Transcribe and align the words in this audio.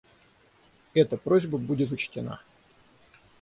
Эта 0.95 1.15
просьба 1.15 1.59
будет 1.59 1.91
учтена. 1.91 2.41